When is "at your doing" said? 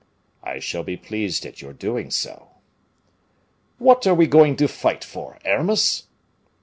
1.45-2.09